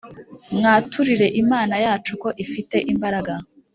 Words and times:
Mwaturire 0.55 1.27
Imana 1.41 1.75
yacu 1.85 2.11
ko 2.21 2.29
ifite 2.45 2.77
imbaraga 2.91 3.33